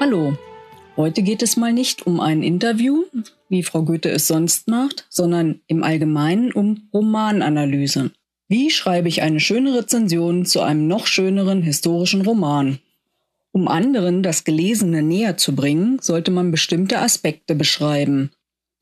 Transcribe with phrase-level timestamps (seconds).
[0.00, 0.38] Hallo,
[0.96, 3.02] heute geht es mal nicht um ein Interview,
[3.48, 8.12] wie Frau Goethe es sonst macht, sondern im Allgemeinen um Romananalyse.
[8.46, 12.78] Wie schreibe ich eine schöne Rezension zu einem noch schöneren historischen Roman?
[13.50, 18.30] Um anderen das Gelesene näher zu bringen, sollte man bestimmte Aspekte beschreiben.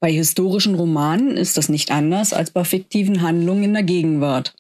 [0.01, 4.55] Bei historischen Romanen ist das nicht anders als bei fiktiven Handlungen in der Gegenwart.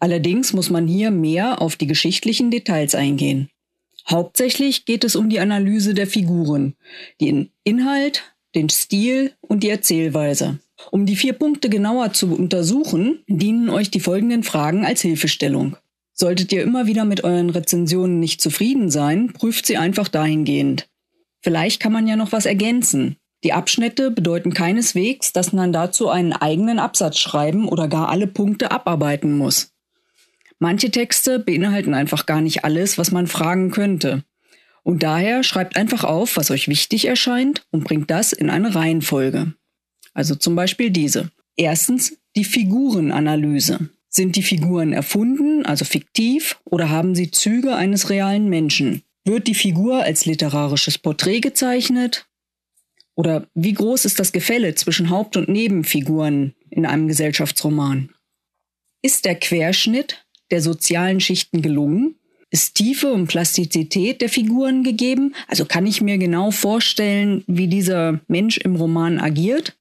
[0.00, 3.51] Allerdings muss man hier mehr auf die geschichtlichen Details eingehen.
[4.08, 6.74] Hauptsächlich geht es um die Analyse der Figuren,
[7.20, 10.58] den Inhalt, den Stil und die Erzählweise.
[10.90, 15.76] Um die vier Punkte genauer zu untersuchen, dienen euch die folgenden Fragen als Hilfestellung.
[16.12, 20.88] Solltet ihr immer wieder mit euren Rezensionen nicht zufrieden sein, prüft sie einfach dahingehend.
[21.40, 23.16] Vielleicht kann man ja noch was ergänzen.
[23.44, 28.70] Die Abschnitte bedeuten keineswegs, dass man dazu einen eigenen Absatz schreiben oder gar alle Punkte
[28.70, 29.71] abarbeiten muss.
[30.62, 34.22] Manche Texte beinhalten einfach gar nicht alles, was man fragen könnte.
[34.84, 39.54] Und daher schreibt einfach auf, was euch wichtig erscheint und bringt das in eine Reihenfolge.
[40.14, 41.32] Also zum Beispiel diese.
[41.56, 43.88] Erstens die Figurenanalyse.
[44.08, 49.02] Sind die Figuren erfunden, also fiktiv, oder haben sie Züge eines realen Menschen?
[49.24, 52.28] Wird die Figur als literarisches Porträt gezeichnet?
[53.16, 58.10] Oder wie groß ist das Gefälle zwischen Haupt- und Nebenfiguren in einem Gesellschaftsroman?
[59.02, 60.21] Ist der Querschnitt
[60.52, 62.14] der sozialen Schichten gelungen?
[62.50, 65.34] Ist Tiefe und Plastizität der Figuren gegeben?
[65.48, 69.74] Also kann ich mir genau vorstellen, wie dieser Mensch im Roman agiert?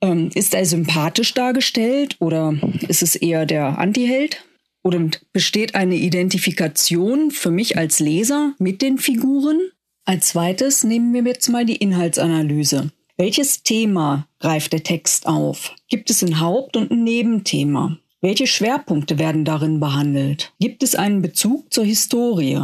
[0.00, 2.54] Ähm, ist er sympathisch dargestellt oder
[2.86, 4.44] ist es eher der Antiheld?
[4.84, 9.60] Oder besteht eine Identifikation für mich als Leser mit den Figuren?
[10.04, 12.90] Als zweites nehmen wir jetzt mal die Inhaltsanalyse.
[13.16, 15.74] Welches Thema greift der Text auf?
[15.88, 17.98] Gibt es ein Haupt- und ein Nebenthema?
[18.24, 20.52] Welche Schwerpunkte werden darin behandelt?
[20.60, 22.60] Gibt es einen Bezug zur Historie?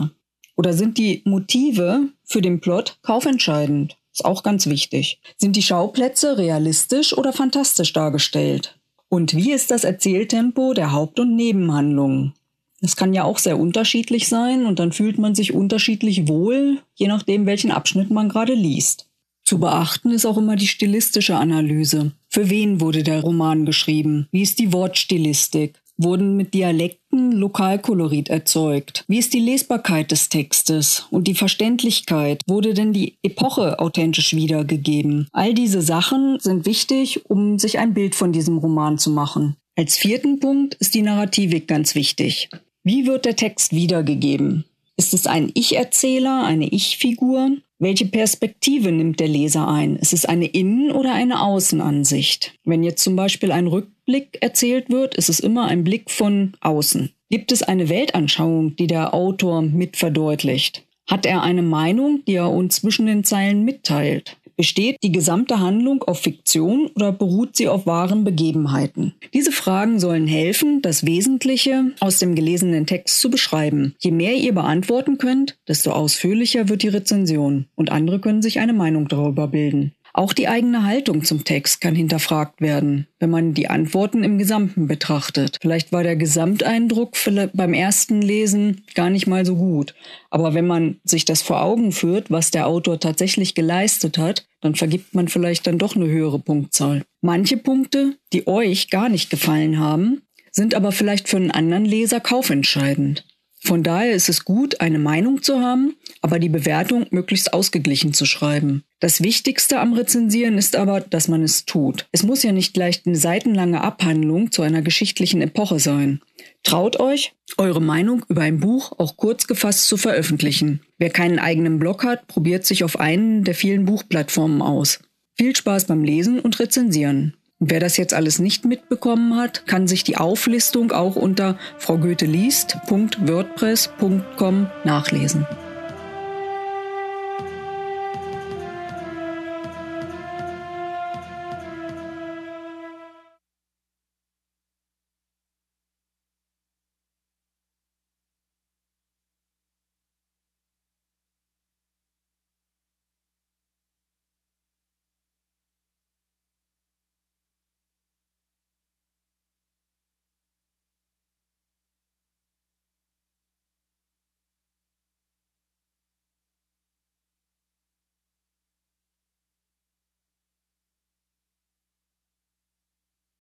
[0.55, 3.97] Oder sind die Motive für den Plot kaufentscheidend?
[4.13, 5.21] Ist auch ganz wichtig.
[5.37, 8.79] Sind die Schauplätze realistisch oder fantastisch dargestellt?
[9.09, 12.35] Und wie ist das Erzähltempo der Haupt- und Nebenhandlungen?
[12.81, 17.09] Das kann ja auch sehr unterschiedlich sein und dann fühlt man sich unterschiedlich wohl, je
[17.09, 19.08] nachdem, welchen Abschnitt man gerade liest.
[19.49, 22.13] Zu beachten ist auch immer die stilistische Analyse.
[22.29, 24.29] Für wen wurde der Roman geschrieben?
[24.31, 25.81] Wie ist die Wortstilistik?
[25.97, 29.07] Wurden mit Dialekten Lokalkolorit erzeugt?
[29.09, 32.43] Wie ist die Lesbarkeit des Textes und die Verständlichkeit?
[32.47, 35.29] Wurde denn die Epoche authentisch wiedergegeben?
[35.33, 39.57] All diese Sachen sind wichtig, um sich ein Bild von diesem Roman zu machen.
[39.77, 42.51] Als vierten Punkt ist die Narrativik ganz wichtig.
[42.85, 44.67] Wie wird der Text wiedergegeben?
[44.99, 47.53] Ist es ein Ich-Erzähler, eine Ich-Figur?
[47.79, 49.95] Welche Perspektive nimmt der Leser ein?
[49.95, 52.55] Ist es eine Innen- oder eine Außenansicht?
[52.65, 57.13] Wenn jetzt zum Beispiel ein Rückblick erzählt wird, ist es immer ein Blick von außen.
[57.31, 60.85] Gibt es eine Weltanschauung, die der Autor mit verdeutlicht?
[61.09, 64.37] Hat er eine Meinung, die er uns zwischen den Zeilen mitteilt?
[64.59, 69.15] Besteht die gesamte Handlung auf Fiktion oder beruht sie auf wahren Begebenheiten?
[69.33, 73.95] Diese Fragen sollen helfen, das Wesentliche aus dem gelesenen Text zu beschreiben.
[74.01, 78.73] Je mehr ihr beantworten könnt, desto ausführlicher wird die Rezension und andere können sich eine
[78.73, 79.93] Meinung darüber bilden.
[80.13, 84.89] Auch die eigene Haltung zum Text kann hinterfragt werden, wenn man die Antworten im Gesamten
[84.89, 85.59] betrachtet.
[85.61, 87.17] Vielleicht war der Gesamteindruck
[87.53, 89.95] beim ersten Lesen gar nicht mal so gut.
[90.31, 94.75] Aber wenn man sich das vor Augen führt, was der Autor tatsächlich geleistet hat, dann
[94.75, 97.05] vergibt man vielleicht dann doch eine höhere Punktzahl.
[97.21, 102.21] Manche Punkte, die euch gar nicht gefallen haben, sind aber vielleicht für einen anderen Leser
[102.21, 103.25] kaufentscheidend.
[103.61, 108.25] Von daher ist es gut, eine Meinung zu haben, aber die Bewertung möglichst ausgeglichen zu
[108.25, 108.85] schreiben.
[109.01, 112.07] Das Wichtigste am Rezensieren ist aber, dass man es tut.
[112.13, 116.21] Es muss ja nicht gleich eine seitenlange Abhandlung zu einer geschichtlichen Epoche sein.
[116.63, 120.81] Traut euch, eure Meinung über ein Buch auch kurz gefasst zu veröffentlichen.
[120.99, 125.01] Wer keinen eigenen Blog hat, probiert sich auf einen der vielen Buchplattformen aus.
[125.37, 127.37] Viel Spaß beim Lesen und Rezensieren.
[127.61, 135.45] Wer das jetzt alles nicht mitbekommen hat, kann sich die Auflistung auch unter fraugoetheliest.wordpress.com nachlesen.